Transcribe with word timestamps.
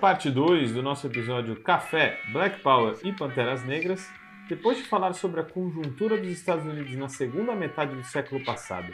Parte 0.00 0.30
2 0.30 0.72
do 0.72 0.82
nosso 0.82 1.06
episódio 1.06 1.62
Café, 1.62 2.18
Black 2.32 2.62
Power 2.62 2.96
e 3.04 3.12
Panteras 3.12 3.62
Negras, 3.66 4.10
depois 4.48 4.78
de 4.78 4.84
falar 4.84 5.12
sobre 5.12 5.40
a 5.40 5.44
conjuntura 5.44 6.16
dos 6.16 6.30
Estados 6.30 6.64
Unidos 6.64 6.96
na 6.96 7.10
segunda 7.10 7.54
metade 7.54 7.94
do 7.94 8.02
século 8.02 8.42
passado, 8.42 8.90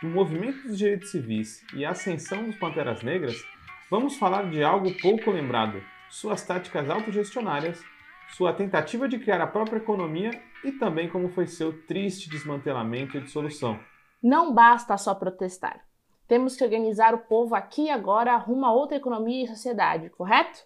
o 0.00 0.06
movimento 0.06 0.62
dos 0.68 0.78
direitos 0.78 1.10
civis 1.10 1.66
e 1.74 1.84
a 1.84 1.90
ascensão 1.90 2.44
dos 2.44 2.54
Panteras 2.54 3.02
Negras, 3.02 3.44
vamos 3.90 4.16
falar 4.16 4.48
de 4.48 4.62
algo 4.62 4.96
pouco 5.02 5.32
lembrado: 5.32 5.82
suas 6.08 6.46
táticas 6.46 6.88
autogestionárias, 6.88 7.82
sua 8.28 8.52
tentativa 8.52 9.08
de 9.08 9.18
criar 9.18 9.40
a 9.40 9.48
própria 9.48 9.78
economia 9.78 10.40
e 10.62 10.70
também 10.70 11.08
como 11.08 11.30
foi 11.30 11.48
seu 11.48 11.84
triste 11.84 12.30
desmantelamento 12.30 13.16
e 13.16 13.20
dissolução. 13.20 13.80
Não 14.22 14.54
basta 14.54 14.96
só 14.96 15.16
protestar. 15.16 15.84
Temos 16.26 16.56
que 16.56 16.64
organizar 16.64 17.14
o 17.14 17.18
povo 17.18 17.54
aqui 17.54 17.84
e 17.84 17.90
agora 17.90 18.36
rumo 18.36 18.64
a 18.64 18.72
outra 18.72 18.96
economia 18.96 19.44
e 19.44 19.48
sociedade, 19.48 20.08
correto? 20.10 20.64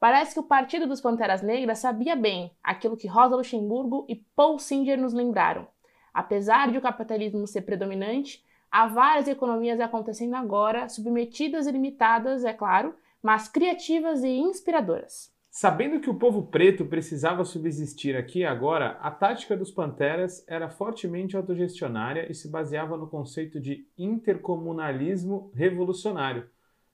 Parece 0.00 0.34
que 0.34 0.40
o 0.40 0.44
Partido 0.44 0.86
dos 0.86 1.00
Panteras 1.00 1.42
Negras 1.42 1.78
sabia 1.78 2.16
bem 2.16 2.50
aquilo 2.62 2.96
que 2.96 3.06
Rosa 3.08 3.36
Luxemburgo 3.36 4.06
e 4.08 4.16
Paul 4.16 4.58
Singer 4.58 4.98
nos 4.98 5.12
lembraram. 5.12 5.66
Apesar 6.12 6.70
de 6.70 6.78
o 6.78 6.80
capitalismo 6.80 7.46
ser 7.46 7.62
predominante, 7.62 8.42
há 8.70 8.86
várias 8.86 9.28
economias 9.28 9.80
acontecendo 9.80 10.36
agora, 10.36 10.88
submetidas 10.88 11.66
e 11.66 11.72
limitadas, 11.72 12.44
é 12.44 12.52
claro, 12.52 12.94
mas 13.22 13.48
criativas 13.48 14.22
e 14.22 14.28
inspiradoras. 14.28 15.33
Sabendo 15.56 16.00
que 16.00 16.10
o 16.10 16.16
povo 16.16 16.42
preto 16.42 16.84
precisava 16.84 17.44
subsistir 17.44 18.16
aqui 18.16 18.40
e 18.40 18.44
agora, 18.44 18.98
a 19.00 19.08
tática 19.08 19.56
dos 19.56 19.70
Panteras 19.70 20.44
era 20.48 20.68
fortemente 20.68 21.36
autogestionária 21.36 22.26
e 22.28 22.34
se 22.34 22.50
baseava 22.50 22.96
no 22.96 23.06
conceito 23.06 23.60
de 23.60 23.86
intercomunalismo 23.96 25.52
revolucionário. 25.54 26.50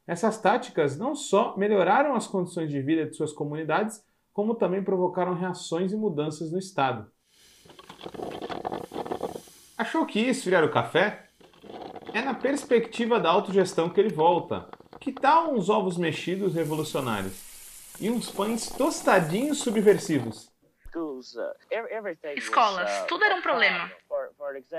Essas 0.06 0.38
táticas 0.38 0.98
não 0.98 1.14
só 1.14 1.56
melhoraram 1.56 2.14
as 2.14 2.26
condições 2.26 2.68
de 2.68 2.82
vida 2.82 3.06
de 3.06 3.16
suas 3.16 3.32
comunidades, 3.32 4.04
como 4.30 4.54
também 4.54 4.84
provocaram 4.84 5.32
reações 5.32 5.90
e 5.90 5.96
mudanças 5.96 6.52
no 6.52 6.58
Estado. 6.58 7.10
Achou 9.78 10.04
que 10.04 10.20
ia 10.20 10.28
esfriar 10.32 10.64
o 10.64 10.70
café? 10.70 11.30
É 12.12 12.20
na 12.20 12.34
perspectiva 12.34 13.18
da 13.18 13.30
autogestão 13.30 13.88
que 13.88 13.98
ele 13.98 14.10
volta. 14.10 14.68
Que 15.00 15.12
tal 15.12 15.54
uns 15.54 15.70
ovos 15.70 15.96
mexidos 15.96 16.54
revolucionários? 16.54 17.49
E 17.98 18.10
uns 18.10 18.30
pães 18.30 18.68
tostadinhos 18.68 19.58
subversivos. 19.58 20.50
Escolas, 22.36 23.06
tudo 23.06 23.24
era 23.24 23.34
um 23.36 23.42
problema. 23.42 23.90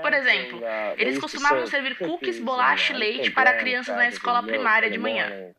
Por 0.02 0.12
exemplo, 0.12 0.60
eles 0.96 1.18
costumavam 1.18 1.66
servir 1.66 1.96
cookies, 1.96 2.38
bolacha 2.38 2.92
e 2.92 2.96
leite 2.96 3.30
para 3.30 3.56
crianças 3.56 3.96
na 3.96 4.08
escola 4.08 4.42
primária 4.42 4.90
de 4.90 4.98
manhã. 4.98 5.52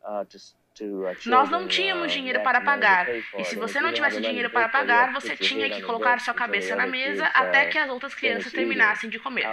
Nós 1.26 1.50
não 1.50 1.68
tínhamos 1.68 2.12
dinheiro 2.12 2.42
para 2.42 2.60
pagar, 2.60 3.08
e 3.38 3.44
se 3.44 3.54
você 3.54 3.80
não 3.80 3.92
tivesse 3.92 4.20
dinheiro 4.20 4.50
para 4.50 4.68
pagar, 4.68 5.12
você 5.12 5.36
tinha 5.36 5.70
que 5.70 5.80
colocar 5.82 6.20
sua 6.20 6.34
cabeça 6.34 6.74
na 6.74 6.86
mesa 6.86 7.26
até 7.26 7.66
que 7.66 7.78
as 7.78 7.88
outras 7.88 8.14
crianças 8.14 8.52
terminassem 8.52 9.08
de 9.08 9.18
comer. 9.18 9.46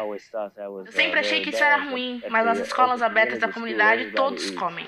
Eu 0.86 0.92
sempre 0.92 1.20
achei 1.20 1.42
que 1.42 1.52
isso 1.52 1.64
era 1.64 1.78
ruim, 1.78 2.24
mas 2.30 2.46
nas 2.46 2.60
escolas 2.60 3.02
abertas 3.02 3.40
da 3.40 3.52
comunidade 3.52 4.12
todos 4.12 4.50
comem. 4.52 4.88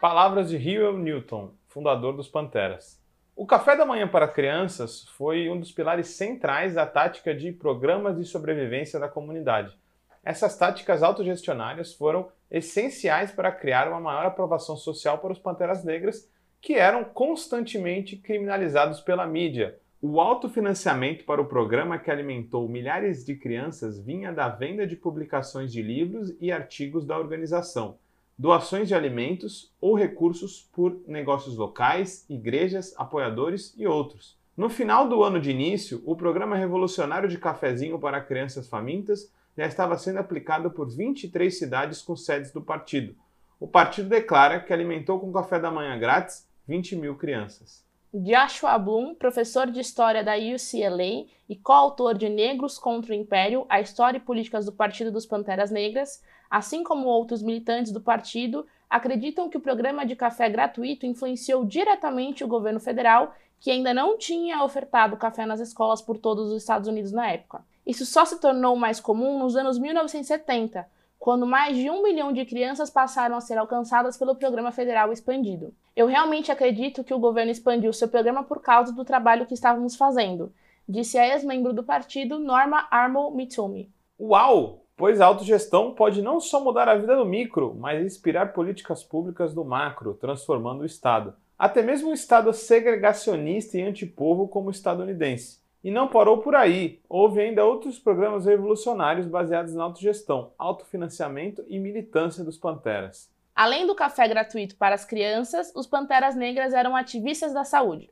Palavras 0.00 0.50
de 0.50 0.56
Hewell 0.56 0.98
Newton, 0.98 1.52
fundador 1.72 2.14
dos 2.14 2.28
Panteras. 2.28 3.00
O 3.34 3.46
café 3.46 3.74
da 3.74 3.86
manhã 3.86 4.06
para 4.06 4.28
crianças 4.28 5.06
foi 5.16 5.48
um 5.48 5.58
dos 5.58 5.72
pilares 5.72 6.08
centrais 6.08 6.74
da 6.74 6.86
tática 6.86 7.34
de 7.34 7.50
programas 7.50 8.18
de 8.18 8.26
sobrevivência 8.26 9.00
da 9.00 9.08
comunidade. 9.08 9.76
Essas 10.22 10.56
táticas 10.56 11.02
autogestionárias 11.02 11.94
foram 11.94 12.28
essenciais 12.50 13.32
para 13.32 13.50
criar 13.50 13.88
uma 13.88 13.98
maior 13.98 14.26
aprovação 14.26 14.76
social 14.76 15.18
para 15.18 15.32
os 15.32 15.38
Panteras 15.38 15.82
Negras, 15.82 16.30
que 16.60 16.74
eram 16.74 17.04
constantemente 17.04 18.16
criminalizados 18.16 19.00
pela 19.00 19.26
mídia. 19.26 19.78
O 20.00 20.20
autofinanciamento 20.20 21.24
para 21.24 21.40
o 21.40 21.46
programa 21.46 21.98
que 21.98 22.10
alimentou 22.10 22.68
milhares 22.68 23.24
de 23.24 23.34
crianças 23.34 23.98
vinha 23.98 24.30
da 24.30 24.48
venda 24.48 24.86
de 24.86 24.94
publicações 24.94 25.72
de 25.72 25.80
livros 25.80 26.36
e 26.38 26.52
artigos 26.52 27.06
da 27.06 27.18
organização 27.18 27.98
doações 28.42 28.88
de 28.88 28.94
alimentos 28.96 29.72
ou 29.80 29.94
recursos 29.94 30.68
por 30.72 31.00
negócios 31.06 31.56
locais, 31.56 32.26
igrejas, 32.28 32.92
apoiadores 32.98 33.72
e 33.76 33.86
outros. 33.86 34.36
No 34.56 34.68
final 34.68 35.08
do 35.08 35.22
ano 35.22 35.40
de 35.40 35.52
início, 35.52 36.02
o 36.04 36.16
programa 36.16 36.56
revolucionário 36.56 37.28
de 37.28 37.38
cafezinho 37.38 38.00
para 38.00 38.20
crianças 38.20 38.68
famintas 38.68 39.32
já 39.56 39.64
estava 39.64 39.96
sendo 39.96 40.18
aplicado 40.18 40.72
por 40.72 40.90
23 40.90 41.56
cidades 41.56 42.02
com 42.02 42.16
sedes 42.16 42.50
do 42.50 42.60
partido. 42.60 43.14
O 43.60 43.68
partido 43.68 44.08
declara 44.08 44.58
que 44.58 44.72
alimentou 44.72 45.20
com 45.20 45.32
café 45.32 45.60
da 45.60 45.70
manhã 45.70 45.96
grátis 45.96 46.44
20 46.66 46.96
mil 46.96 47.14
crianças. 47.14 47.86
Joshua 48.12 48.76
Bloom, 48.76 49.14
professor 49.14 49.70
de 49.70 49.78
História 49.78 50.24
da 50.24 50.34
UCLA 50.34 51.26
e 51.48 51.54
coautor 51.54 52.18
de 52.18 52.28
Negros 52.28 52.76
contra 52.76 53.12
o 53.12 53.14
Império, 53.14 53.64
a 53.68 53.80
História 53.80 54.18
e 54.18 54.20
Políticas 54.20 54.66
do 54.66 54.72
Partido 54.72 55.12
dos 55.12 55.26
Panteras 55.26 55.70
Negras, 55.70 56.20
assim 56.52 56.84
como 56.84 57.08
outros 57.08 57.42
militantes 57.42 57.90
do 57.90 58.00
partido, 58.02 58.66
acreditam 58.90 59.48
que 59.48 59.56
o 59.56 59.60
programa 59.60 60.04
de 60.04 60.14
café 60.14 60.50
gratuito 60.50 61.06
influenciou 61.06 61.64
diretamente 61.64 62.44
o 62.44 62.46
governo 62.46 62.78
federal, 62.78 63.34
que 63.58 63.70
ainda 63.70 63.94
não 63.94 64.18
tinha 64.18 64.62
ofertado 64.62 65.16
café 65.16 65.46
nas 65.46 65.60
escolas 65.60 66.02
por 66.02 66.18
todos 66.18 66.50
os 66.50 66.60
Estados 66.60 66.86
Unidos 66.86 67.10
na 67.10 67.26
época. 67.30 67.64
Isso 67.86 68.04
só 68.04 68.26
se 68.26 68.38
tornou 68.38 68.76
mais 68.76 69.00
comum 69.00 69.38
nos 69.38 69.56
anos 69.56 69.78
1970, 69.78 70.86
quando 71.18 71.46
mais 71.46 71.74
de 71.74 71.88
um 71.88 72.02
milhão 72.02 72.34
de 72.34 72.44
crianças 72.44 72.90
passaram 72.90 73.34
a 73.34 73.40
ser 73.40 73.56
alcançadas 73.56 74.18
pelo 74.18 74.34
programa 74.36 74.70
federal 74.70 75.10
expandido. 75.10 75.74
Eu 75.96 76.06
realmente 76.06 76.52
acredito 76.52 77.02
que 77.02 77.14
o 77.14 77.18
governo 77.18 77.50
expandiu 77.50 77.94
seu 77.94 78.08
programa 78.08 78.44
por 78.44 78.60
causa 78.60 78.92
do 78.92 79.06
trabalho 79.06 79.46
que 79.46 79.54
estávamos 79.54 79.96
fazendo, 79.96 80.52
disse 80.86 81.16
a 81.16 81.26
ex-membro 81.28 81.72
do 81.72 81.82
partido 81.82 82.38
Norma 82.38 82.86
Armo 82.90 83.30
Mitsumi. 83.30 83.90
Uau! 84.20 84.81
Pois 84.96 85.20
a 85.20 85.26
autogestão 85.26 85.94
pode 85.94 86.22
não 86.22 86.40
só 86.40 86.62
mudar 86.62 86.88
a 86.88 86.96
vida 86.96 87.16
do 87.16 87.24
micro, 87.24 87.74
mas 87.74 88.04
inspirar 88.04 88.52
políticas 88.52 89.02
públicas 89.02 89.54
do 89.54 89.64
macro, 89.64 90.14
transformando 90.14 90.82
o 90.82 90.86
Estado. 90.86 91.34
Até 91.58 91.82
mesmo 91.82 92.10
um 92.10 92.14
Estado 92.14 92.52
segregacionista 92.52 93.78
e 93.78 93.82
antipovo 93.82 94.48
como 94.48 94.68
o 94.68 94.70
estadunidense. 94.70 95.60
E 95.84 95.90
não 95.90 96.08
parou 96.08 96.38
por 96.38 96.54
aí. 96.54 97.00
Houve 97.08 97.40
ainda 97.40 97.64
outros 97.64 97.98
programas 97.98 98.46
revolucionários 98.46 99.26
baseados 99.26 99.74
na 99.74 99.82
autogestão, 99.82 100.52
autofinanciamento 100.56 101.64
e 101.66 101.78
militância 101.78 102.44
dos 102.44 102.56
Panteras. 102.56 103.30
Além 103.54 103.86
do 103.86 103.94
café 103.94 104.26
gratuito 104.28 104.76
para 104.76 104.94
as 104.94 105.04
crianças, 105.04 105.72
os 105.74 105.86
Panteras 105.86 106.34
Negras 106.34 106.72
eram 106.72 106.96
ativistas 106.96 107.52
da 107.52 107.64
saúde. 107.64 108.10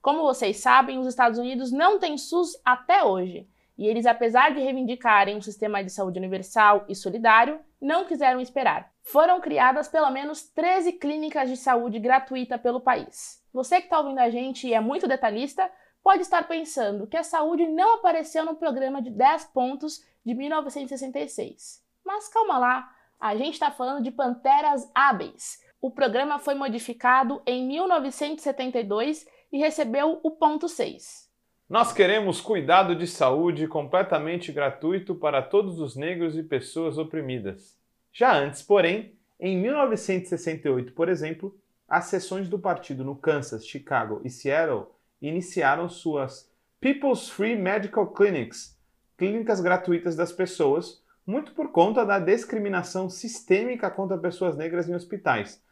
Como 0.00 0.22
vocês 0.22 0.58
sabem, 0.58 0.98
os 0.98 1.06
Estados 1.06 1.38
Unidos 1.38 1.72
não 1.72 1.98
têm 1.98 2.16
SUS 2.16 2.58
até 2.64 3.02
hoje. 3.02 3.46
E 3.78 3.86
eles, 3.86 4.06
apesar 4.06 4.52
de 4.52 4.60
reivindicarem 4.60 5.36
um 5.36 5.40
sistema 5.40 5.84
de 5.84 5.90
saúde 5.90 6.18
universal 6.18 6.84
e 6.88 6.96
solidário, 6.96 7.60
não 7.80 8.04
quiseram 8.04 8.40
esperar. 8.40 8.92
Foram 9.02 9.40
criadas 9.40 9.86
pelo 9.86 10.10
menos 10.10 10.42
13 10.50 10.94
clínicas 10.94 11.48
de 11.48 11.56
saúde 11.56 12.00
gratuita 12.00 12.58
pelo 12.58 12.80
país. 12.80 13.40
Você 13.52 13.76
que 13.76 13.84
está 13.84 14.00
ouvindo 14.00 14.18
a 14.18 14.28
gente 14.30 14.66
e 14.66 14.74
é 14.74 14.80
muito 14.80 15.06
detalhista, 15.06 15.70
pode 16.02 16.22
estar 16.22 16.48
pensando 16.48 17.06
que 17.06 17.16
a 17.16 17.22
saúde 17.22 17.68
não 17.68 17.94
apareceu 17.94 18.44
no 18.44 18.56
programa 18.56 19.00
de 19.00 19.10
10 19.10 19.44
pontos 19.46 20.04
de 20.26 20.34
1966. 20.34 21.80
Mas 22.04 22.28
calma 22.28 22.58
lá, 22.58 22.90
a 23.20 23.36
gente 23.36 23.54
está 23.54 23.70
falando 23.70 24.02
de 24.02 24.10
Panteras 24.10 24.90
Hábeis. 24.92 25.62
O 25.80 25.90
programa 25.90 26.40
foi 26.40 26.54
modificado 26.54 27.40
em 27.46 27.64
1972 27.66 29.24
e 29.52 29.58
recebeu 29.58 30.18
o 30.24 30.32
ponto 30.32 30.68
6. 30.68 31.27
Nós 31.68 31.92
queremos 31.92 32.40
cuidado 32.40 32.96
de 32.96 33.06
saúde 33.06 33.68
completamente 33.68 34.50
gratuito 34.50 35.14
para 35.14 35.42
todos 35.42 35.78
os 35.80 35.96
negros 35.96 36.34
e 36.34 36.42
pessoas 36.42 36.96
oprimidas. 36.96 37.76
Já 38.10 38.34
antes, 38.34 38.62
porém, 38.62 39.12
em 39.38 39.58
1968, 39.58 40.94
por 40.94 41.10
exemplo, 41.10 41.54
as 41.86 42.06
sessões 42.06 42.48
do 42.48 42.58
partido 42.58 43.04
no 43.04 43.14
Kansas, 43.14 43.66
Chicago 43.66 44.22
e 44.24 44.30
Seattle 44.30 44.86
iniciaram 45.20 45.90
suas 45.90 46.50
People's 46.80 47.28
Free 47.28 47.54
Medical 47.54 48.14
Clinics, 48.14 48.74
clínicas 49.18 49.60
gratuitas 49.60 50.16
das 50.16 50.32
pessoas, 50.32 51.02
muito 51.26 51.52
por 51.52 51.70
conta 51.70 52.02
da 52.02 52.18
discriminação 52.18 53.10
sistêmica 53.10 53.90
contra 53.90 54.16
pessoas 54.16 54.56
negras 54.56 54.88
em 54.88 54.94
hospitais, 54.94 55.62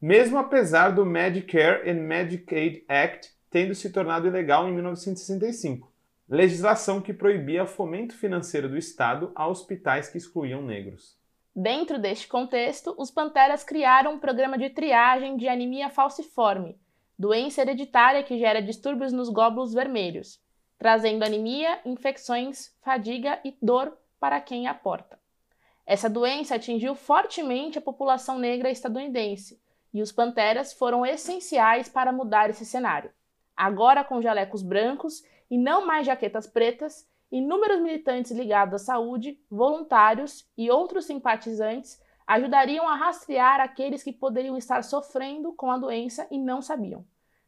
mesmo 0.00 0.38
apesar 0.38 0.92
do 0.92 1.04
Medicare 1.04 1.90
and 1.90 2.00
Medicaid 2.00 2.86
Act 2.88 3.34
tendo 3.52 3.74
se 3.74 3.92
tornado 3.92 4.26
ilegal 4.26 4.66
em 4.66 4.72
1965, 4.72 5.92
legislação 6.26 7.02
que 7.02 7.12
proibia 7.12 7.66
fomento 7.66 8.16
financeiro 8.16 8.66
do 8.66 8.78
Estado 8.78 9.30
a 9.34 9.46
hospitais 9.46 10.08
que 10.08 10.16
excluíam 10.16 10.62
negros. 10.62 11.20
Dentro 11.54 11.98
deste 11.98 12.26
contexto, 12.26 12.94
os 12.96 13.10
Panteras 13.10 13.62
criaram 13.62 14.14
um 14.14 14.18
programa 14.18 14.56
de 14.56 14.70
triagem 14.70 15.36
de 15.36 15.48
anemia 15.48 15.90
falciforme, 15.90 16.80
doença 17.18 17.60
hereditária 17.60 18.22
que 18.22 18.38
gera 18.38 18.62
distúrbios 18.62 19.12
nos 19.12 19.28
glóbulos 19.28 19.74
vermelhos, 19.74 20.40
trazendo 20.78 21.22
anemia, 21.22 21.78
infecções, 21.84 22.74
fadiga 22.80 23.38
e 23.44 23.54
dor 23.60 23.94
para 24.18 24.40
quem 24.40 24.66
a 24.66 24.72
porta. 24.72 25.20
Essa 25.84 26.08
doença 26.08 26.54
atingiu 26.54 26.94
fortemente 26.94 27.76
a 27.76 27.82
população 27.82 28.38
negra 28.38 28.70
estadunidense, 28.70 29.60
e 29.92 30.00
os 30.00 30.10
Panteras 30.10 30.72
foram 30.72 31.04
essenciais 31.04 31.86
para 31.90 32.10
mudar 32.10 32.48
esse 32.48 32.64
cenário. 32.64 33.10
Agora 33.56 34.02
com 34.02 34.20
jalecos 34.22 34.62
brancos 34.62 35.22
e 35.50 35.58
não 35.58 35.86
mais 35.86 36.06
jaquetas 36.06 36.46
pretas, 36.46 37.08
inúmeros 37.30 37.80
militantes 37.80 38.32
ligados 38.32 38.74
à 38.74 38.78
saúde, 38.78 39.38
voluntários 39.50 40.46
e 40.56 40.70
outros 40.70 41.06
simpatizantes 41.06 42.00
ajudariam 42.26 42.88
a 42.88 42.94
rastrear 42.94 43.60
aqueles 43.60 44.02
que 44.02 44.12
poderiam 44.12 44.56
estar 44.56 44.82
sofrendo 44.82 45.52
com 45.52 45.70
a 45.70 45.78
doença 45.78 46.26
e 46.30 46.38
não 46.38 46.62
sabiam, 46.62 47.04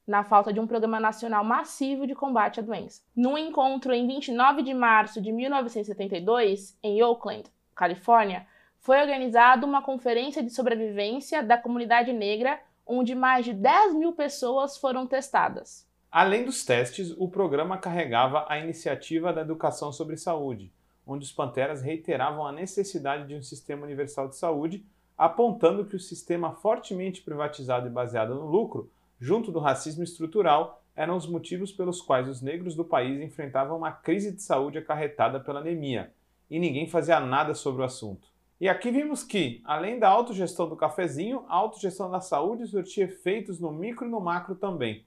na 0.07 0.25
falta 0.25 0.53
de 0.53 0.61
um 0.61 0.67
programa 0.67 1.01
nacional 1.01 1.45
massivo 1.45 2.07
de 2.07 2.15
combate 2.15 2.61
à 2.61 2.63
doença. 2.63 3.03
Num 3.17 3.39
encontro 3.39 3.93
em 3.93 4.07
29 4.07 4.63
de 4.63 4.75
março 4.75 5.21
de 5.21 5.33
1972, 5.33 6.79
em 6.83 7.03
Oakland, 7.03 7.45
Califórnia, 7.75 8.47
foi 8.79 9.01
organizada 9.01 9.65
uma 9.65 9.81
conferência 9.81 10.43
de 10.43 10.51
sobrevivência 10.51 11.43
da 11.43 11.57
comunidade 11.57 12.13
negra, 12.13 12.61
onde 12.87 13.15
mais 13.15 13.47
de 13.47 13.55
10 13.55 13.95
mil 13.95 14.13
pessoas 14.13 14.77
foram 14.77 15.07
testadas. 15.07 15.89
Além 16.15 16.45
dos 16.45 16.65
testes, 16.65 17.13
o 17.19 17.27
programa 17.27 17.77
carregava 17.77 18.47
a 18.49 18.57
iniciativa 18.57 19.33
da 19.33 19.41
educação 19.41 19.91
sobre 19.91 20.17
saúde, 20.17 20.73
onde 21.05 21.25
os 21.25 21.33
Panteras 21.33 21.83
reiteravam 21.83 22.47
a 22.47 22.53
necessidade 22.53 23.27
de 23.27 23.35
um 23.35 23.43
sistema 23.43 23.85
universal 23.85 24.29
de 24.29 24.37
saúde, 24.37 24.87
apontando 25.19 25.85
que 25.85 25.97
o 25.97 25.99
sistema 25.99 26.53
fortemente 26.53 27.21
privatizado 27.21 27.89
e 27.89 27.91
baseado 27.91 28.33
no 28.33 28.47
lucro, 28.47 28.89
junto 29.19 29.51
do 29.51 29.59
racismo 29.59 30.05
estrutural, 30.05 30.81
eram 30.95 31.17
os 31.17 31.27
motivos 31.27 31.73
pelos 31.73 32.01
quais 32.01 32.29
os 32.29 32.41
negros 32.41 32.77
do 32.77 32.85
país 32.85 33.21
enfrentavam 33.21 33.77
uma 33.77 33.91
crise 33.91 34.31
de 34.31 34.41
saúde 34.41 34.79
acarretada 34.79 35.41
pela 35.41 35.59
anemia, 35.59 36.13
e 36.49 36.61
ninguém 36.61 36.87
fazia 36.87 37.19
nada 37.19 37.55
sobre 37.55 37.83
o 37.83 37.85
assunto. 37.85 38.29
E 38.61 38.69
aqui 38.69 38.93
vimos 38.93 39.25
que, 39.25 39.61
além 39.65 39.99
da 39.99 40.11
autogestão 40.11 40.69
do 40.69 40.77
cafezinho, 40.77 41.45
a 41.49 41.57
autogestão 41.57 42.09
da 42.09 42.21
saúde 42.21 42.69
surtia 42.69 43.07
efeitos 43.07 43.59
no 43.59 43.73
micro 43.73 44.07
e 44.07 44.11
no 44.11 44.21
macro 44.21 44.55
também. 44.55 45.05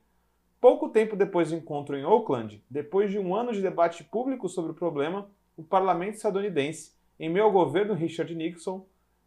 Pouco 0.59 0.89
tempo 0.89 1.15
depois 1.15 1.51
do 1.51 1.55
encontro 1.55 1.95
em 1.95 2.03
Oakland, 2.03 2.63
depois 2.67 3.11
de 3.11 3.19
um 3.19 3.35
ano 3.35 3.53
de 3.53 3.61
debate 3.61 4.03
público 4.03 4.49
sobre 4.49 4.71
o 4.71 4.75
problema, 4.75 5.29
o 5.55 5.63
parlamento 5.63 6.15
estadunidense, 6.15 6.93
em 7.19 7.29
meio 7.29 7.45
ao 7.45 7.51
governo 7.51 7.93
Richard 7.93 8.33
Nixon, 8.33 8.83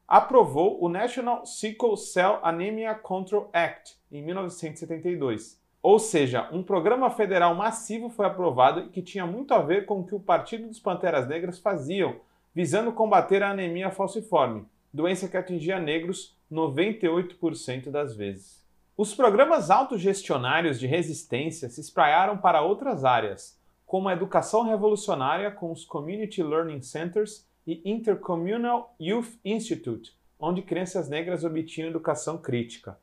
aprovou 0.08 0.82
o 0.82 0.88
National 0.88 1.46
Sickle 1.46 1.96
Cell 1.96 2.40
Anemia 2.42 2.96
Control 2.96 3.48
Act 3.52 3.96
em 4.10 4.22
1972. 4.22 5.60
Ou 5.80 6.00
seja, 6.00 6.48
um 6.52 6.64
programa 6.64 7.08
federal 7.10 7.54
massivo 7.54 8.10
foi 8.10 8.26
aprovado 8.26 8.80
e 8.80 8.88
que 8.88 9.00
tinha 9.00 9.24
muito 9.24 9.54
a 9.54 9.62
ver 9.62 9.86
com 9.86 10.00
o 10.00 10.06
que 10.06 10.14
o 10.14 10.20
Partido 10.20 10.66
dos 10.66 10.80
Panteras 10.80 11.28
Negras 11.28 11.60
faziam, 11.60 12.16
visando 12.52 12.92
combater 12.92 13.40
a 13.42 13.50
anemia 13.50 13.90
falciforme, 13.92 14.66
doença 14.92 15.28
que 15.28 15.36
atingia 15.36 15.78
negros 15.78 16.36
98% 16.50 17.88
das 17.88 18.16
vezes. 18.16 18.59
Os 18.96 19.14
programas 19.14 19.70
autogestionários 19.70 20.78
de 20.78 20.86
resistência 20.86 21.68
se 21.68 21.80
espraiaram 21.80 22.36
para 22.36 22.60
outras 22.62 23.04
áreas, 23.04 23.58
como 23.86 24.08
a 24.08 24.12
educação 24.12 24.62
revolucionária 24.62 25.50
com 25.50 25.72
os 25.72 25.84
Community 25.84 26.42
Learning 26.42 26.82
Centers 26.82 27.48
e 27.66 27.80
Intercommunal 27.84 28.94
Youth 29.00 29.38
Institute, 29.44 30.12
onde 30.38 30.62
crianças 30.62 31.08
negras 31.08 31.44
obtinham 31.44 31.88
educação 31.88 32.38
crítica. 32.38 32.98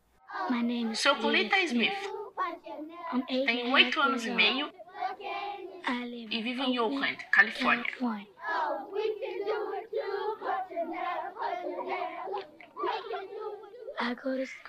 Sou 0.94 1.16
Colita 1.16 1.58
Smith. 1.60 1.94
Tenho 3.28 3.74
oito 3.74 4.00
anos 4.00 4.26
e 4.26 4.32
meio 4.32 4.72
e 6.30 6.42
vivo 6.42 6.64
em 6.64 6.80
Oakland, 6.80 7.26
Califórnia. 7.32 7.86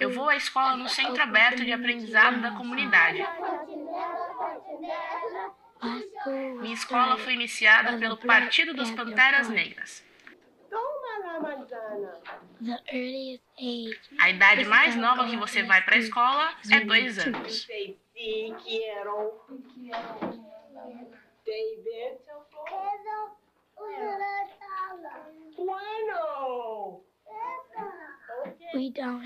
Eu 0.00 0.10
vou 0.10 0.28
à 0.28 0.36
escola 0.36 0.76
no 0.76 0.88
Centro 0.88 1.22
Aberto 1.22 1.64
de 1.64 1.72
Aprendizado 1.72 2.40
da 2.40 2.52
Comunidade. 2.52 3.18
Minha 6.60 6.74
escola 6.74 7.16
foi 7.18 7.34
iniciada 7.34 7.98
pelo 7.98 8.16
Partido 8.16 8.74
dos 8.74 8.90
Panteras 8.90 9.48
Negras. 9.48 10.04
A 14.18 14.30
idade 14.30 14.64
mais 14.64 14.96
nova 14.96 15.28
que 15.28 15.36
você 15.36 15.62
vai 15.62 15.82
para 15.82 15.94
a 15.94 15.98
escola 15.98 16.54
é 16.70 16.80
dois 16.80 17.18
anos. 17.18 17.68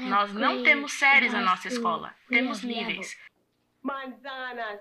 Nós 0.09 0.33
não 0.33 0.63
temos 0.63 0.93
séries 0.93 1.33
na 1.33 1.41
nossa 1.41 1.69
escola, 1.69 2.15
temos 2.29 2.63
níveis. 2.63 3.17
Manzanas. 3.83 4.81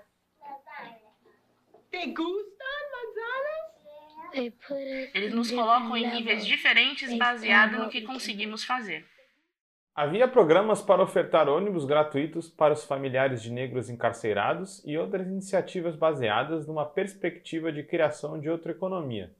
Te 1.90 2.06
gustam 2.06 2.66
manzanas? 2.92 3.62
Eles 5.14 5.34
nos 5.34 5.50
colocam 5.50 5.96
em 5.96 6.10
níveis 6.10 6.46
diferentes 6.46 7.16
baseado 7.18 7.78
no 7.78 7.90
que 7.90 8.02
conseguimos 8.02 8.64
fazer. 8.64 9.06
Havia 9.94 10.26
programas 10.26 10.80
para 10.80 11.02
ofertar 11.02 11.50
ônibus 11.50 11.84
gratuitos 11.84 12.48
para 12.48 12.72
os 12.72 12.82
familiares 12.82 13.42
de 13.42 13.52
negros 13.52 13.90
encarcerados 13.90 14.82
e 14.86 14.96
outras 14.96 15.26
iniciativas 15.26 15.94
baseadas 15.96 16.66
numa 16.66 16.86
perspectiva 16.86 17.70
de 17.70 17.82
criação 17.82 18.40
de 18.40 18.48
outra 18.48 18.72
economia. 18.72 19.34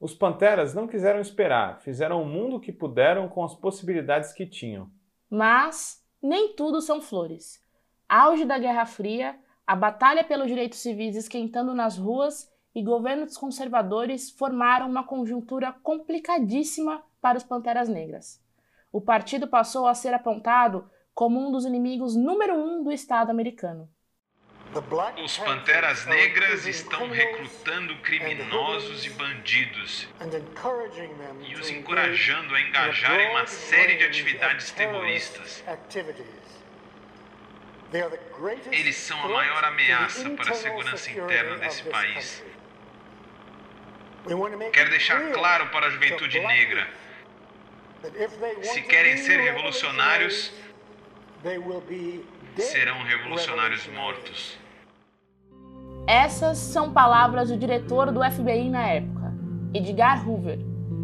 Os 0.00 0.14
Panteras 0.14 0.74
não 0.74 0.86
quiseram 0.86 1.20
esperar, 1.20 1.80
fizeram 1.80 2.22
o 2.22 2.26
mundo 2.26 2.60
que 2.60 2.70
puderam 2.70 3.28
com 3.28 3.42
as 3.42 3.54
possibilidades 3.54 4.32
que 4.32 4.46
tinham. 4.46 4.88
Mas 5.28 6.04
nem 6.22 6.54
tudo 6.54 6.80
são 6.80 7.00
flores. 7.00 7.60
Auge 8.08 8.44
da 8.44 8.58
Guerra 8.58 8.86
Fria, 8.86 9.36
a 9.66 9.74
batalha 9.74 10.22
pelos 10.22 10.46
direitos 10.46 10.78
civis 10.78 11.16
esquentando 11.16 11.74
nas 11.74 11.98
ruas 11.98 12.48
e 12.74 12.82
governos 12.82 13.36
conservadores 13.36 14.30
formaram 14.30 14.88
uma 14.88 15.04
conjuntura 15.04 15.72
complicadíssima 15.82 17.02
para 17.20 17.36
os 17.36 17.42
Panteras 17.42 17.88
Negras. 17.88 18.40
O 18.92 19.00
partido 19.00 19.48
passou 19.48 19.86
a 19.86 19.94
ser 19.94 20.14
apontado 20.14 20.88
como 21.12 21.40
um 21.40 21.50
dos 21.50 21.64
inimigos 21.64 22.14
número 22.14 22.54
um 22.54 22.84
do 22.84 22.92
Estado 22.92 23.30
americano. 23.30 23.90
Os 25.24 25.38
Panteras 25.38 26.04
Negras 26.04 26.66
estão 26.66 27.08
recrutando 27.10 27.96
criminosos 27.96 29.06
e 29.06 29.10
bandidos 29.10 30.06
e 31.40 31.54
os 31.54 31.70
encorajando 31.70 32.54
a 32.54 32.60
engajar 32.60 33.18
em 33.18 33.30
uma 33.30 33.46
série 33.46 33.96
de 33.96 34.04
atividades 34.04 34.70
terroristas. 34.72 35.64
Eles 38.70 38.96
são 38.96 39.18
a 39.24 39.28
maior 39.28 39.64
ameaça 39.64 40.28
para 40.30 40.50
a 40.50 40.54
segurança 40.54 41.10
interna 41.10 41.56
desse 41.56 41.84
país. 41.84 42.44
Quero 44.72 44.90
deixar 44.90 45.32
claro 45.32 45.68
para 45.68 45.86
a 45.86 45.90
juventude 45.90 46.38
negra: 46.40 46.86
se 48.62 48.82
querem 48.82 49.16
ser 49.16 49.40
revolucionários, 49.40 50.52
serão 52.62 53.02
revolucionários 53.02 53.86
mortos. 53.88 54.58
Essas 56.06 56.58
são 56.58 56.92
palavras 56.92 57.50
do 57.50 57.56
diretor 57.56 58.10
do 58.10 58.22
FBI 58.22 58.70
na 58.70 58.86
época, 58.86 59.34
Edgar 59.74 60.28
Hoover. 60.28 60.58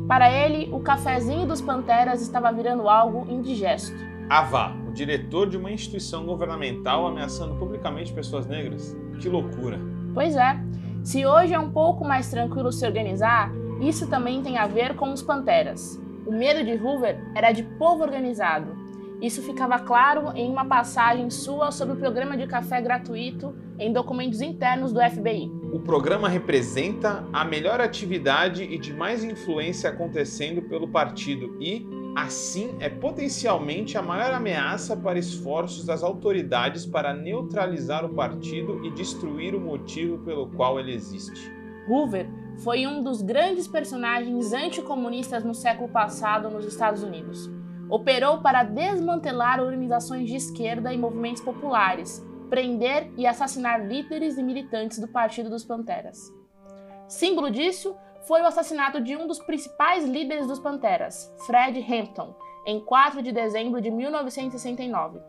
Para 0.08 0.30
ele, 0.30 0.68
o 0.72 0.80
cafezinho 0.80 1.46
dos 1.46 1.60
Panteras 1.60 2.22
estava 2.22 2.50
virando 2.52 2.88
algo 2.88 3.30
indigesto. 3.30 3.96
Ava, 4.28 4.74
o 4.88 4.92
diretor 4.92 5.48
de 5.48 5.56
uma 5.56 5.70
instituição 5.70 6.24
governamental 6.24 7.06
ameaçando 7.06 7.54
publicamente 7.56 8.12
pessoas 8.12 8.46
negras? 8.46 8.96
Que 9.20 9.28
loucura! 9.28 9.78
Pois 10.14 10.36
é. 10.36 10.58
Se 11.02 11.26
hoje 11.26 11.52
é 11.52 11.58
um 11.58 11.70
pouco 11.70 12.04
mais 12.04 12.30
tranquilo 12.30 12.72
se 12.72 12.86
organizar, 12.86 13.52
isso 13.80 14.08
também 14.08 14.42
tem 14.42 14.56
a 14.56 14.66
ver 14.66 14.94
com 14.94 15.12
os 15.12 15.22
Panteras. 15.22 16.00
O 16.26 16.32
medo 16.32 16.64
de 16.64 16.72
Hoover 16.82 17.22
era 17.34 17.52
de 17.52 17.62
povo 17.62 18.02
organizado. 18.02 18.83
Isso 19.20 19.42
ficava 19.42 19.78
claro 19.78 20.32
em 20.36 20.50
uma 20.50 20.64
passagem 20.64 21.30
sua 21.30 21.70
sobre 21.70 21.94
o 21.94 21.98
programa 21.98 22.36
de 22.36 22.46
café 22.46 22.80
gratuito 22.80 23.54
em 23.78 23.92
documentos 23.92 24.40
internos 24.40 24.92
do 24.92 25.00
FBI. 25.00 25.50
O 25.72 25.80
programa 25.80 26.28
representa 26.28 27.24
a 27.32 27.44
melhor 27.44 27.80
atividade 27.80 28.62
e 28.64 28.78
de 28.78 28.92
mais 28.92 29.24
influência 29.24 29.90
acontecendo 29.90 30.62
pelo 30.62 30.88
partido 30.88 31.56
e, 31.60 31.86
Assim, 32.14 32.76
é 32.78 32.88
potencialmente 32.88 33.98
a 33.98 34.02
maior 34.02 34.32
ameaça 34.32 34.96
para 34.96 35.18
esforços 35.18 35.84
das 35.84 36.04
autoridades 36.04 36.86
para 36.86 37.12
neutralizar 37.12 38.04
o 38.04 38.14
partido 38.14 38.86
e 38.86 38.90
destruir 38.92 39.52
o 39.52 39.60
motivo 39.60 40.18
pelo 40.18 40.46
qual 40.50 40.78
ele 40.78 40.94
existe. 40.94 41.52
Hoover 41.88 42.28
foi 42.58 42.86
um 42.86 43.02
dos 43.02 43.20
grandes 43.20 43.66
personagens 43.66 44.52
anticomunistas 44.52 45.42
no 45.42 45.54
século 45.54 45.88
passado 45.88 46.48
nos 46.48 46.64
Estados 46.64 47.02
Unidos. 47.02 47.50
Operou 47.94 48.38
para 48.38 48.64
desmantelar 48.64 49.60
organizações 49.60 50.28
de 50.28 50.34
esquerda 50.34 50.92
e 50.92 50.98
movimentos 50.98 51.40
populares, 51.40 52.26
prender 52.50 53.08
e 53.16 53.24
assassinar 53.24 53.86
líderes 53.86 54.36
e 54.36 54.42
militantes 54.42 54.98
do 54.98 55.06
Partido 55.06 55.48
dos 55.48 55.64
Panteras. 55.64 56.18
Símbolo 57.06 57.52
disso 57.52 57.96
foi 58.26 58.42
o 58.42 58.46
assassinato 58.46 59.00
de 59.00 59.16
um 59.16 59.28
dos 59.28 59.38
principais 59.38 60.04
líderes 60.04 60.48
dos 60.48 60.58
Panteras, 60.58 61.32
Fred 61.46 61.78
Hampton, 61.78 62.34
em 62.66 62.84
4 62.84 63.22
de 63.22 63.30
dezembro 63.30 63.80
de 63.80 63.92
1969. 63.92 65.20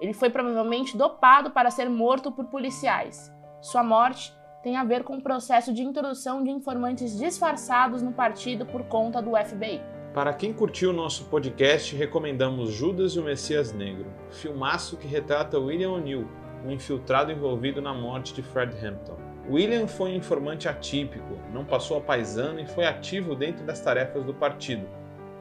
Ele 0.00 0.12
foi 0.12 0.30
provavelmente 0.30 0.96
dopado 0.96 1.50
para 1.50 1.72
ser 1.72 1.90
morto 1.90 2.30
por 2.30 2.44
policiais. 2.44 3.32
Sua 3.60 3.82
morte 3.82 4.32
tem 4.62 4.76
a 4.76 4.84
ver 4.84 5.02
com 5.02 5.16
o 5.16 5.22
processo 5.22 5.74
de 5.74 5.82
introdução 5.82 6.44
de 6.44 6.50
informantes 6.52 7.18
disfarçados 7.18 8.00
no 8.00 8.12
partido 8.12 8.64
por 8.64 8.84
conta 8.84 9.20
do 9.20 9.32
FBI. 9.36 9.91
Para 10.14 10.34
quem 10.34 10.52
curtiu 10.52 10.90
o 10.90 10.92
nosso 10.92 11.24
podcast, 11.24 11.96
recomendamos 11.96 12.70
Judas 12.70 13.12
e 13.12 13.18
o 13.18 13.22
Messias 13.22 13.72
Negro, 13.72 14.12
filmaço 14.30 14.98
que 14.98 15.06
retrata 15.06 15.58
William 15.58 15.92
O'Neill, 15.92 16.28
um 16.66 16.70
infiltrado 16.70 17.32
envolvido 17.32 17.80
na 17.80 17.94
morte 17.94 18.34
de 18.34 18.42
Fred 18.42 18.76
Hampton. 18.84 19.16
William 19.48 19.86
foi 19.86 20.10
um 20.10 20.16
informante 20.16 20.68
atípico, 20.68 21.40
não 21.50 21.64
passou 21.64 21.96
a 21.96 22.00
paisano 22.02 22.60
e 22.60 22.66
foi 22.66 22.84
ativo 22.84 23.34
dentro 23.34 23.64
das 23.64 23.80
tarefas 23.80 24.22
do 24.22 24.34
partido, 24.34 24.86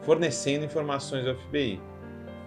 fornecendo 0.04 0.64
informações 0.64 1.28
ao 1.28 1.36
FBI. 1.36 1.82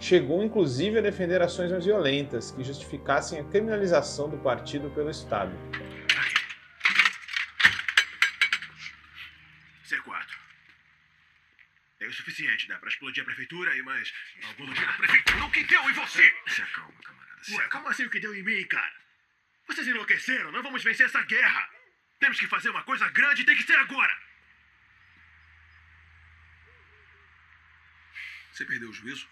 Chegou 0.00 0.43
inclusive 0.43 0.99
a 0.99 1.02
defender 1.02 1.43
ações 1.43 1.71
mais 1.71 1.85
violentas 1.85 2.50
que 2.50 2.64
justificassem 2.64 3.38
a 3.38 3.45
criminalização 3.45 4.31
do 4.31 4.38
partido 4.38 4.88
pelo 4.88 5.11
Estado. 5.11 5.52
C4. 9.85 10.25
É 12.00 12.00
o 12.00 12.02
suficiente, 12.14 12.66
dá 12.68 12.78
pra 12.78 12.88
explodir 12.88 13.23
a 13.23 13.26
prefeitura 13.26 13.76
e 13.76 13.83
mais 13.83 14.12
algum 14.44 14.64
lugar. 14.66 14.88
A 14.88 14.92
prefeitura? 14.94 15.44
O 15.44 15.50
que 15.50 15.64
deu 15.64 15.90
em 15.90 15.92
você? 15.92 16.35
Se 16.49 16.62
acalma, 16.62 16.94
camarada. 17.02 17.44
Se 17.44 17.54
Ué, 17.54 17.68
como 17.68 17.88
assim 17.88 18.04
o 18.06 18.11
que 18.11 18.21
deu 18.21 18.35
em 18.35 18.42
mim, 18.42 18.66
cara? 18.66 18.94
Vocês 19.66 19.87
enlouqueceram? 19.87 20.52
Não 20.52 20.62
vamos 20.62 20.83
vencer 20.83 21.06
essa 21.06 21.23
guerra! 21.23 21.71
Temos 22.21 22.38
que 22.38 22.47
fazer 22.47 22.71
uma 22.71 22.83
coisa 22.85 23.09
grande 23.11 23.42
e 23.42 23.44
tem 23.44 23.56
que 23.56 23.62
ser 23.62 23.76
agora! 23.78 24.16
Você 28.52 28.64
perdeu 28.64 28.88
o 28.88 28.92
juízo? 28.92 29.28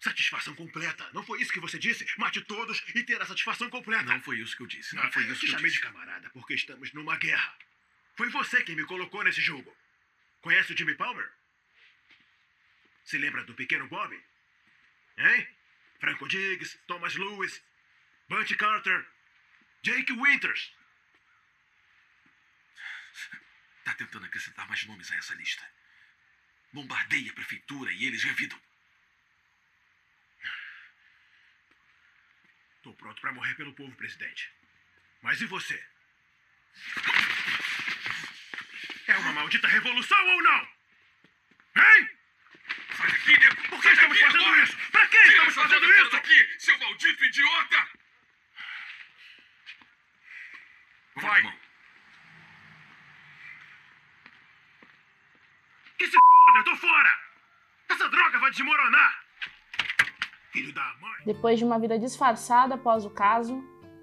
Satisfação 0.00 0.54
completa. 0.54 1.08
Não 1.12 1.22
foi 1.24 1.40
isso 1.40 1.52
que 1.52 1.60
você 1.60 1.78
disse? 1.78 2.06
Mate 2.18 2.40
todos 2.42 2.82
e 2.94 3.02
ter 3.02 3.20
a 3.20 3.26
satisfação 3.26 3.68
completa. 3.68 4.04
Não 4.04 4.20
foi 4.20 4.38
isso 4.38 4.56
que 4.56 4.62
eu 4.62 4.66
disse. 4.66 4.94
Não, 4.94 5.02
Não, 5.04 5.12
foi 5.12 5.24
eu 5.24 5.32
isso 5.32 5.40
te 5.40 5.40
que 5.40 5.46
eu 5.46 5.50
chamei 5.52 5.70
disse. 5.70 5.80
de 5.82 5.86
camarada 5.86 6.30
porque 6.30 6.54
estamos 6.54 6.92
numa 6.92 7.16
guerra. 7.16 7.56
Foi 8.16 8.28
você 8.30 8.62
quem 8.62 8.76
me 8.76 8.84
colocou 8.84 9.22
nesse 9.24 9.40
jogo. 9.40 9.76
Conhece 10.40 10.72
o 10.72 10.76
Jimmy 10.76 10.94
Palmer? 10.94 11.30
Se 13.04 13.18
lembra 13.18 13.44
do 13.44 13.54
pequeno 13.54 13.88
Bob? 13.88 14.14
Hein? 15.16 15.48
Franco 15.98 16.28
Diggs, 16.28 16.78
Thomas 16.86 17.14
Lewis, 17.16 17.62
Bunch 18.28 18.54
Carter, 18.56 19.06
Jake 19.82 20.12
Winters. 20.12 20.72
Tá 23.84 23.94
tentando 23.94 24.26
acrescentar 24.26 24.68
mais 24.68 24.84
nomes 24.86 25.10
a 25.10 25.16
essa 25.16 25.34
lista. 25.34 25.64
Bombardeie 26.72 27.30
a 27.30 27.32
prefeitura 27.32 27.90
e 27.92 28.04
eles 28.04 28.22
revidam. 28.22 28.60
Tô 32.82 32.92
pronto 32.94 33.20
pra 33.20 33.32
morrer 33.32 33.54
pelo 33.54 33.72
povo, 33.74 33.94
presidente. 33.96 34.52
Mas 35.22 35.40
e 35.40 35.46
você? 35.46 35.84
Uma 39.18 39.32
maldita 39.32 39.66
revolução 39.66 40.26
ou 40.28 40.42
não? 40.42 40.68
Hein? 41.76 42.10
Sai 42.96 43.10
daqui, 43.10 43.38
nego! 43.38 43.68
Por 43.68 43.82
que 43.82 43.88
estamos 43.88 44.18
fazendo 44.18 44.62
isso? 44.62 44.76
Pra 44.92 45.06
que 45.08 45.16
estamos 45.16 45.54
fazendo 45.54 45.86
isso? 45.86 46.10
daqui, 46.10 46.60
seu 46.60 46.78
maldito 46.78 47.24
idiota! 47.24 47.88
Vai. 51.16 51.38
Irmão, 51.38 51.58
Que 55.98 56.06
se 56.06 56.16
foda, 56.16 56.58
eu 56.60 56.64
tô 56.64 56.76
fora! 56.76 57.18
Essa 57.88 58.08
droga 58.08 58.38
vai 58.38 58.50
desmoronar! 58.50 59.24
Filho 60.52 60.72
da 60.72 60.94
mãe! 61.00 61.24
Depois 61.26 61.58
de 61.58 61.64
uma 61.64 61.78
vida 61.80 61.98
disfarçada 61.98 62.76
após 62.76 63.04
o 63.04 63.10
caso, 63.10 63.56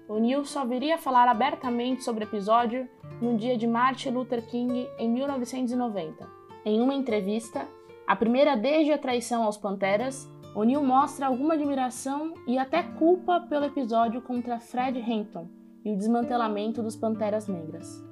O'Neill 0.08 0.44
só 0.44 0.64
viria 0.64 0.94
a 0.94 0.98
falar 0.98 1.28
abertamente 1.28 2.04
sobre 2.04 2.24
o 2.24 2.28
episódio 2.28 2.88
no 3.20 3.36
dia 3.36 3.56
de 3.56 3.66
Martin 3.66 4.10
Luther 4.10 4.46
King 4.46 4.88
em 4.98 5.10
1990. 5.10 6.26
Em 6.64 6.80
uma 6.80 6.94
entrevista, 6.94 7.66
a 8.06 8.14
primeira 8.14 8.56
desde 8.56 8.92
a 8.92 8.98
traição 8.98 9.42
aos 9.42 9.56
Panteras, 9.56 10.28
O'Neill 10.54 10.82
mostra 10.82 11.26
alguma 11.26 11.54
admiração 11.54 12.34
e 12.46 12.56
até 12.56 12.82
culpa 12.82 13.40
pelo 13.40 13.66
episódio 13.66 14.22
contra 14.22 14.60
Fred 14.60 14.98
Hampton 15.00 15.48
e 15.84 15.92
o 15.92 15.96
desmantelamento 15.96 16.82
dos 16.82 16.96
Panteras 16.96 17.48
Negras. 17.48 18.02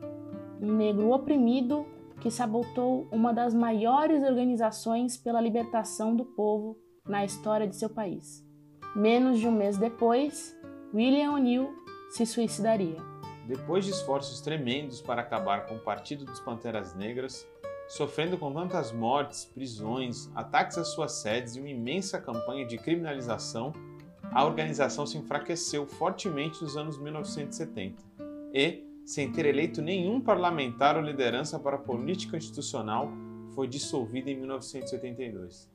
Um 0.61 0.73
negro 0.73 1.11
oprimido 1.11 1.87
que 2.21 2.31
sabotou 2.31 3.07
uma 3.13 3.33
das 3.33 3.55
maiores 3.55 4.23
organizações 4.23 5.17
pela 5.17 5.41
libertação 5.41 6.15
do 6.15 6.25
povo 6.25 6.77
na 7.07 7.25
história 7.25 7.67
de 7.69 7.77
seu 7.77 7.91
país. 7.91 8.45
Menos 8.97 9.39
de 9.39 9.47
um 9.47 9.53
mês 9.53 9.77
depois, 9.77 10.57
William 10.95 11.33
O'Neill 11.33 11.84
se 12.15 12.25
suicidaria. 12.25 12.99
Depois 13.45 13.85
de 13.85 13.91
esforços 13.91 14.41
tremendos 14.41 15.01
para 15.01 15.21
acabar 15.21 15.67
com 15.67 15.75
o 15.75 15.81
Partido 15.81 16.25
dos 16.25 16.39
Panteras 16.39 16.95
Negras, 16.95 17.45
sofrendo 17.89 18.39
com 18.39 18.53
tantas 18.53 18.93
mortes, 18.93 19.45
prisões, 19.45 20.31
ataques 20.33 20.79
às 20.79 20.89
suas 20.95 21.11
sedes 21.11 21.57
e 21.57 21.59
uma 21.59 21.69
imensa 21.69 22.21
campanha 22.21 22.65
de 22.65 22.79
criminalização, 22.79 23.73
a 24.31 24.45
organização 24.45 25.05
se 25.05 25.19
enfraqueceu 25.19 25.89
fortemente 25.89 26.63
nos 26.63 26.77
anos 26.77 26.97
1970 26.99 28.01
e, 28.55 28.85
sem 29.05 29.33
ter 29.33 29.47
eleito 29.47 29.83
nenhum 29.83 30.21
parlamentar 30.21 30.97
ou 30.97 31.03
liderança 31.03 31.59
para 31.59 31.75
a 31.75 31.81
política 31.81 32.37
institucional, 32.37 33.11
foi 33.57 33.67
dissolvida 33.67 34.31
em 34.31 34.37
1982. 34.37 35.69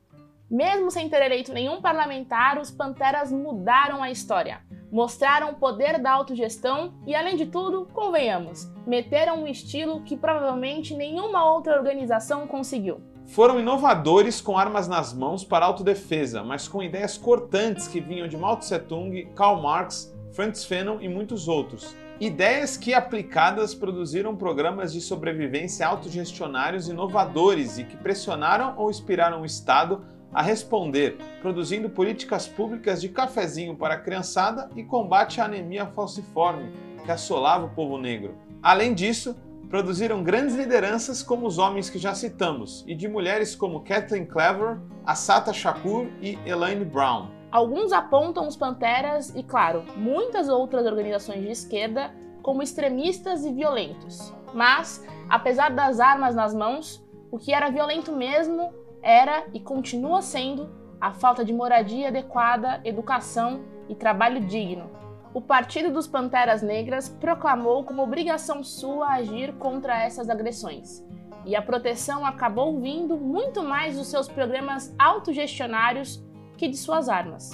Mesmo 0.50 0.90
sem 0.90 1.06
ter 1.10 1.22
eleito 1.22 1.52
nenhum 1.52 1.82
parlamentar, 1.82 2.58
os 2.58 2.70
Panteras 2.70 3.30
mudaram 3.30 4.02
a 4.02 4.10
história. 4.10 4.62
Mostraram 4.90 5.50
o 5.50 5.54
poder 5.54 6.00
da 6.00 6.10
autogestão 6.10 6.94
e, 7.06 7.14
além 7.14 7.36
de 7.36 7.46
tudo, 7.46 7.86
convenhamos, 7.92 8.68
meteram 8.84 9.44
um 9.44 9.46
estilo 9.46 10.02
que 10.02 10.16
provavelmente 10.16 10.94
nenhuma 10.94 11.48
outra 11.48 11.76
organização 11.76 12.46
conseguiu. 12.46 13.00
Foram 13.26 13.60
inovadores 13.60 14.40
com 14.40 14.58
armas 14.58 14.88
nas 14.88 15.14
mãos 15.14 15.44
para 15.44 15.64
autodefesa, 15.64 16.42
mas 16.42 16.66
com 16.66 16.82
ideias 16.82 17.16
cortantes 17.16 17.86
que 17.86 18.00
vinham 18.00 18.26
de 18.26 18.36
Mao 18.36 18.56
Tse 18.56 18.80
Tung, 18.80 19.26
Karl 19.36 19.62
Marx, 19.62 20.12
Frantz 20.32 20.64
Fanon 20.64 20.98
e 21.00 21.08
muitos 21.08 21.46
outros. 21.46 21.94
Ideias 22.20 22.76
que, 22.76 22.92
aplicadas, 22.92 23.74
produziram 23.74 24.36
programas 24.36 24.92
de 24.92 25.00
sobrevivência 25.00 25.86
autogestionários 25.86 26.88
inovadores 26.88 27.78
e 27.78 27.84
que 27.84 27.96
pressionaram 27.96 28.74
ou 28.76 28.90
inspiraram 28.90 29.42
o 29.42 29.46
Estado 29.46 30.04
a 30.32 30.42
responder, 30.42 31.18
produzindo 31.40 31.90
políticas 31.90 32.46
públicas 32.46 33.00
de 33.00 33.08
cafezinho 33.08 33.76
para 33.76 33.94
a 33.94 34.00
criançada 34.00 34.70
e 34.76 34.82
combate 34.84 35.40
à 35.40 35.44
anemia 35.44 35.86
falciforme 35.86 36.72
que 37.04 37.10
assolava 37.10 37.66
o 37.66 37.70
povo 37.70 37.98
negro. 37.98 38.34
Além 38.62 38.94
disso, 38.94 39.34
produziram 39.68 40.22
grandes 40.22 40.54
lideranças 40.54 41.22
como 41.22 41.46
os 41.46 41.58
homens 41.58 41.88
que 41.88 41.98
já 41.98 42.14
citamos 42.14 42.84
e 42.86 42.94
de 42.94 43.08
mulheres 43.08 43.54
como 43.54 43.80
Kathleen 43.80 44.26
Clever, 44.26 44.78
Assata 45.06 45.52
Shakur 45.52 46.08
e 46.20 46.38
Elaine 46.44 46.84
Brown. 46.84 47.28
Alguns 47.50 47.92
apontam 47.92 48.46
os 48.46 48.56
Panteras 48.56 49.34
e, 49.34 49.42
claro, 49.42 49.84
muitas 49.96 50.48
outras 50.48 50.86
organizações 50.86 51.40
de 51.42 51.50
esquerda 51.50 52.12
como 52.42 52.62
extremistas 52.62 53.44
e 53.44 53.52
violentos. 53.52 54.32
Mas, 54.54 55.04
apesar 55.28 55.70
das 55.70 56.00
armas 56.00 56.34
nas 56.34 56.54
mãos, 56.54 57.04
o 57.30 57.38
que 57.38 57.52
era 57.52 57.70
violento 57.70 58.12
mesmo 58.12 58.72
era 59.02 59.46
e 59.52 59.60
continua 59.60 60.22
sendo 60.22 60.68
a 61.00 61.12
falta 61.12 61.44
de 61.44 61.52
moradia 61.52 62.08
adequada, 62.08 62.80
educação 62.84 63.64
e 63.88 63.94
trabalho 63.94 64.40
digno. 64.40 64.90
O 65.32 65.40
Partido 65.40 65.92
dos 65.92 66.06
Panteras 66.06 66.60
Negras 66.60 67.08
proclamou 67.08 67.84
como 67.84 68.02
obrigação 68.02 68.62
sua 68.64 69.14
agir 69.14 69.52
contra 69.54 70.02
essas 70.02 70.28
agressões. 70.28 71.04
E 71.46 71.56
a 71.56 71.62
proteção 71.62 72.26
acabou 72.26 72.78
vindo 72.80 73.16
muito 73.16 73.62
mais 73.62 73.96
dos 73.96 74.08
seus 74.08 74.28
programas 74.28 74.94
autogestionários 74.98 76.22
que 76.56 76.68
de 76.68 76.76
suas 76.76 77.08
armas. 77.08 77.50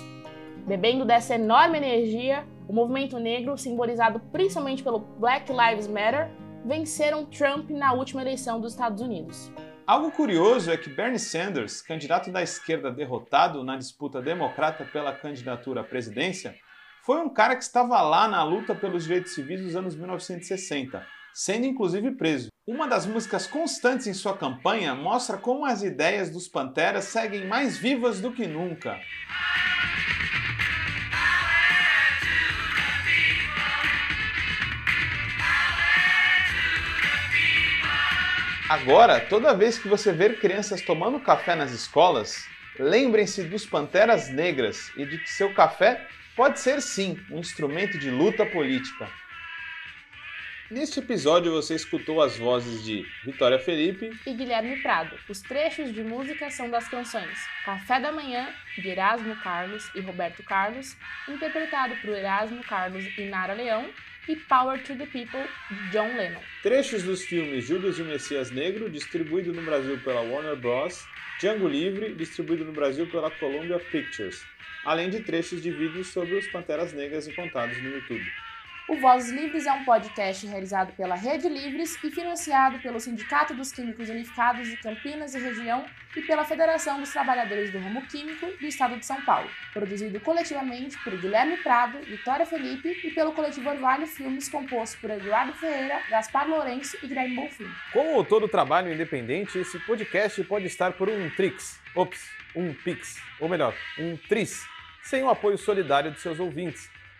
Bebendo 0.67 1.05
dessa 1.05 1.37
enorme 1.37 1.76
energia, 1.76 2.45
o 2.67 2.73
movimento 2.73 3.19
negro, 3.19 3.57
simbolizado 3.57 4.21
principalmente 4.33 4.83
pelo 4.83 4.99
Black 4.99 5.53
Lives 5.53 5.87
Matter, 5.87 6.31
venceram 6.65 7.25
Trump 7.26 7.71
na 7.71 7.93
última 7.93 8.23
eleição 8.23 8.61
dos 8.61 8.73
Estados 8.73 9.00
Unidos. 9.00 9.53
Algo 9.87 10.11
curioso 10.11 10.69
é 10.73 10.76
que 10.76 10.90
Bernie 10.90 11.16
Sanders, 11.16 11.81
candidato 11.81 12.28
da 12.33 12.43
esquerda 12.43 12.90
derrotado 12.90 13.62
na 13.62 13.76
disputa 13.76 14.21
democrata 14.21 14.85
pela 14.85 15.12
candidatura 15.12 15.83
à 15.83 15.85
presidência, 15.85 16.57
foi 17.05 17.21
um 17.21 17.28
cara 17.28 17.55
que 17.55 17.62
estava 17.62 18.02
lá 18.02 18.26
na 18.26 18.43
luta 18.43 18.75
pelos 18.75 19.05
direitos 19.05 19.33
civis 19.33 19.62
dos 19.62 19.76
anos 19.76 19.95
1960, 19.95 21.07
sendo 21.33 21.66
inclusive 21.66 22.11
preso. 22.16 22.49
Uma 22.66 22.88
das 22.88 23.07
músicas 23.07 23.47
constantes 23.47 24.09
em 24.09 24.12
sua 24.12 24.37
campanha 24.37 24.93
mostra 24.93 25.37
como 25.37 25.64
as 25.64 25.85
ideias 25.85 26.31
dos 26.31 26.49
Panteras 26.49 27.05
seguem 27.05 27.47
mais 27.47 27.78
vivas 27.78 28.21
do 28.21 28.33
que 28.33 28.49
nunca. 28.49 28.99
Agora, 38.68 39.20
toda 39.20 39.54
vez 39.54 39.78
que 39.78 39.87
você 39.87 40.12
ver 40.12 40.40
crianças 40.40 40.82
tomando 40.82 41.20
café 41.20 41.54
nas 41.54 41.70
escolas, 41.70 42.49
lembrem-se 42.76 43.44
dos 43.44 43.64
Panteras 43.64 44.28
Negras 44.28 44.90
e 44.96 45.06
de 45.06 45.18
que 45.18 45.30
seu 45.30 45.54
café 45.54 46.04
pode 46.35 46.58
ser 46.58 46.82
sim 46.82 47.16
um 47.30 47.38
instrumento 47.38 47.96
de 47.96 48.11
luta 48.11 48.44
política. 48.44 49.08
Neste 50.68 50.99
episódio 50.99 51.52
você 51.52 51.76
escutou 51.76 52.20
as 52.20 52.37
vozes 52.37 52.85
de 52.85 53.06
Vitória 53.25 53.56
Felipe 53.56 54.11
e 54.26 54.35
Guilherme 54.35 54.82
Prado. 54.82 55.16
Os 55.28 55.40
trechos 55.40 55.94
de 55.94 56.02
música 56.02 56.50
são 56.50 56.68
das 56.68 56.88
canções 56.88 57.38
Café 57.64 58.00
da 58.00 58.11
Manhã, 58.11 58.49
de 58.76 58.88
Erasmo 58.88 59.37
Carlos 59.37 59.88
e 59.94 60.00
Roberto 60.00 60.42
Carlos, 60.42 60.96
interpretado 61.28 61.94
por 61.99 62.11
Erasmo 62.11 62.64
Carlos 62.64 63.04
e 63.16 63.26
Nara 63.26 63.54
Leão, 63.54 63.88
e 64.28 64.37
Power 64.37 64.83
to 64.83 64.95
the 64.97 65.06
People, 65.06 65.47
de 65.71 65.90
John 65.90 66.16
Lennon. 66.16 66.40
Trechos 66.62 67.02
dos 67.02 67.23
filmes 67.23 67.66
Judas 67.66 67.99
e 67.99 68.02
o 68.02 68.04
Messias 68.04 68.50
Negro, 68.50 68.90
distribuído 68.90 69.52
no 69.52 69.62
Brasil 69.62 69.99
pela 70.00 70.21
Warner 70.21 70.56
Bros., 70.56 71.06
Django 71.38 71.68
Livre, 71.68 72.14
distribuído 72.14 72.64
no 72.64 72.73
Brasil 72.73 73.06
pela 73.11 73.30
Columbia 73.30 73.78
Pictures, 73.78 74.45
além 74.85 75.11
de 75.11 75.21
trechos 75.21 75.62
de 75.62 75.71
vídeos 75.71 76.09
sobre 76.09 76.35
os 76.35 76.47
Panteras 76.49 76.92
Negras 76.92 77.28
encontrados 77.28 77.76
no 77.83 77.90
YouTube. 77.90 78.25
O 78.88 78.95
Vozes 79.00 79.33
Livres 79.33 79.66
é 79.66 79.73
um 79.73 79.85
podcast 79.85 80.47
realizado 80.47 80.93
pela 80.93 81.16
Rede 81.16 81.49
Livres 81.49 81.99
e 82.05 82.09
financiado 82.09 82.78
pelo 82.78 83.00
Sindicato 83.00 83.52
dos 83.52 83.73
Químicos 83.73 84.09
Unificados 84.09 84.69
de 84.69 84.76
Campinas 84.76 85.35
e 85.35 85.40
Região 85.40 85.85
e 86.14 86.23
pela 86.23 86.45
Federação 86.45 87.00
dos 87.00 87.11
Trabalhadores 87.11 87.73
do 87.73 87.81
Ramo 87.81 88.07
Químico 88.07 88.47
do 88.47 88.64
Estado 88.64 88.97
de 88.97 89.05
São 89.05 89.21
Paulo. 89.23 89.50
Produzido 89.73 90.21
coletivamente 90.21 90.97
por 91.02 91.16
Guilherme 91.19 91.57
Prado, 91.57 91.99
Vitória 91.99 92.47
Felipe 92.47 93.00
e 93.02 93.11
pelo 93.11 93.33
coletivo 93.33 93.71
Orvalho 93.71 94.07
Filmes, 94.07 94.49
composto 94.49 95.00
por 95.00 95.11
Eduardo 95.11 95.52
Ferreira, 95.55 96.00
Gaspar 96.09 96.49
Lourenço 96.49 96.97
e 97.02 97.09
Guilherme 97.09 97.35
Bonfim. 97.35 97.69
Como 97.93 98.23
todo 98.25 98.47
trabalho 98.47 98.95
independente, 98.95 99.59
esse 99.59 99.81
podcast 99.81 100.40
pode 100.45 100.66
estar 100.66 100.93
por 100.93 101.09
um 101.09 101.28
Trix, 101.31 101.81
ops, 101.93 102.31
um 102.55 102.73
Pix, 102.73 103.21
ou 103.40 103.49
melhor, 103.49 103.75
um 103.99 104.16
Tris, 104.28 104.64
sem 105.02 105.25
o 105.25 105.28
apoio 105.28 105.59
solidário 105.59 106.12
de 106.12 106.21
seus 106.21 106.38
ouvintes. 106.38 106.88